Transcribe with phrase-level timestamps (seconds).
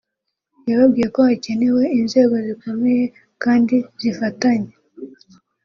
[0.69, 3.03] yababwiye ko hakenewe inzego zikomeye
[3.43, 4.73] kandi zifatanya